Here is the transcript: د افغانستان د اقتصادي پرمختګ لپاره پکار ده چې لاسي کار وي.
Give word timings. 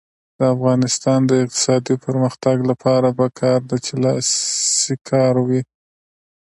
د 0.37 0.39
افغانستان 0.55 1.19
د 1.25 1.31
اقتصادي 1.43 1.95
پرمختګ 2.05 2.57
لپاره 2.71 3.07
پکار 3.19 3.59
ده 3.69 3.77
چې 3.85 3.93
لاسي 4.03 4.95
کار 5.09 5.33
وي. 5.47 5.61